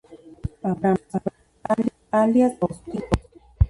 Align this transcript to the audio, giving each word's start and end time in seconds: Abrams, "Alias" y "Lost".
Abrams, 0.63 1.03
"Alias" 2.11 2.53
y 2.55 2.61
"Lost". 2.61 2.87